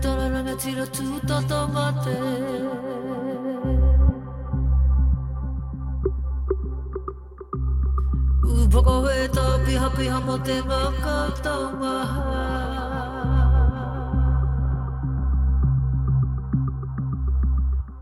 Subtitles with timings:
[0.00, 2.16] tararanga tira tu tata mate
[8.42, 12.24] Upoko he ta piha piha mo te ngaka tau maha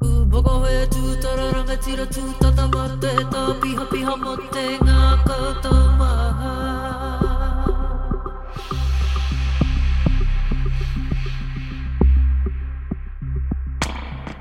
[0.00, 2.70] Upoko he tu tararanga tira tu tata
[3.32, 4.97] ta piha piha mo te ngaka tau maha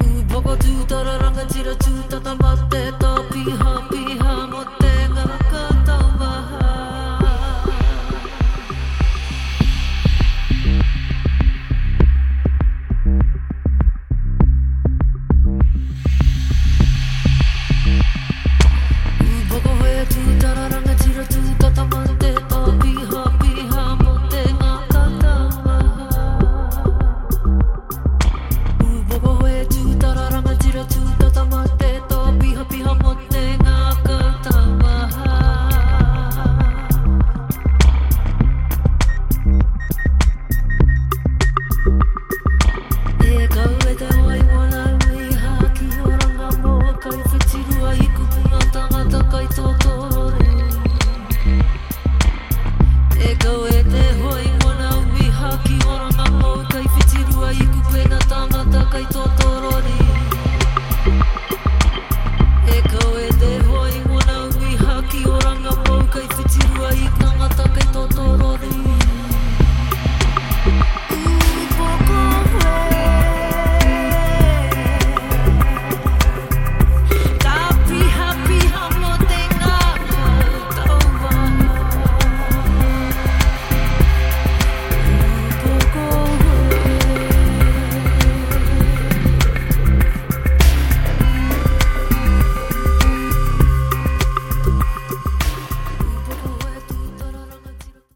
[0.04, 3.07] Ooh, bubble doo, da da da da da da da da da da da da